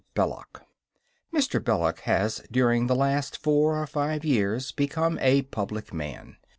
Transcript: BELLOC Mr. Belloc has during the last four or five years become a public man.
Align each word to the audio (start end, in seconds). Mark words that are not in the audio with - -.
BELLOC 0.15 0.63
Mr. 1.31 1.63
Belloc 1.63 1.99
has 1.99 2.41
during 2.49 2.87
the 2.87 2.95
last 2.95 3.37
four 3.37 3.75
or 3.77 3.85
five 3.85 4.25
years 4.25 4.71
become 4.71 5.19
a 5.21 5.43
public 5.43 5.93
man. 5.93 6.37